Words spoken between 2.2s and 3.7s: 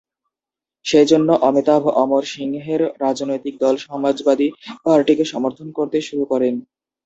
সিংহের রাজনৈতিক